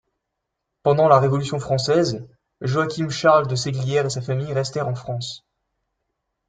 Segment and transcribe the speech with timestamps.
[0.81, 2.25] Pendant la Révolution française,
[2.61, 5.45] Joachim Charles de Seiglière et sa famille restèrent en France.